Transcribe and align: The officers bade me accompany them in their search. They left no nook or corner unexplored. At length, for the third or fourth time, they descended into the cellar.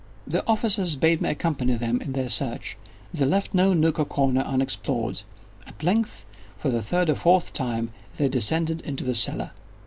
The 0.25 0.43
officers 0.47 0.95
bade 0.95 1.21
me 1.21 1.29
accompany 1.29 1.75
them 1.75 2.01
in 2.01 2.13
their 2.13 2.27
search. 2.27 2.75
They 3.13 3.23
left 3.23 3.53
no 3.53 3.75
nook 3.75 3.99
or 3.99 4.05
corner 4.05 4.41
unexplored. 4.41 5.21
At 5.67 5.83
length, 5.83 6.25
for 6.57 6.69
the 6.71 6.81
third 6.81 7.07
or 7.11 7.13
fourth 7.13 7.53
time, 7.53 7.91
they 8.17 8.27
descended 8.27 8.81
into 8.81 9.03
the 9.03 9.13
cellar. 9.13 9.51